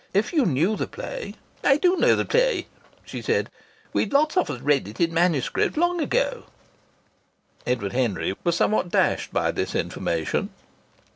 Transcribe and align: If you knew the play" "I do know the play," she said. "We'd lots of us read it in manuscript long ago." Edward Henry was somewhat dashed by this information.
If 0.15 0.33
you 0.33 0.47
knew 0.47 0.75
the 0.75 0.87
play" 0.87 1.35
"I 1.63 1.77
do 1.77 1.95
know 1.95 2.15
the 2.15 2.25
play," 2.25 2.65
she 3.05 3.21
said. 3.21 3.51
"We'd 3.93 4.11
lots 4.13 4.35
of 4.35 4.49
us 4.49 4.59
read 4.59 4.87
it 4.87 4.99
in 4.99 5.13
manuscript 5.13 5.77
long 5.77 6.01
ago." 6.01 6.45
Edward 7.67 7.93
Henry 7.93 8.35
was 8.43 8.55
somewhat 8.55 8.89
dashed 8.89 9.31
by 9.31 9.51
this 9.51 9.75
information. 9.75 10.49